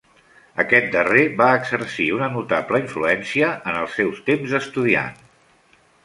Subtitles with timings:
[0.61, 5.21] Aquest darrer va exercir una notable influència en els seus temps d'estudiant.